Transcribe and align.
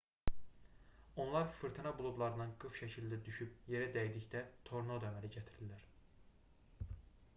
onlar 1.25 1.51
fırtına 1.57 1.91
buludlarından 1.99 2.55
qıf 2.63 2.79
şəklində 2.79 3.19
düşüb 3.27 3.69
yerə 3.75 3.91
dəydikdə 3.99 4.43
tornado 4.71 5.11
əmələ 5.11 5.31
gətirirlər 5.37 5.89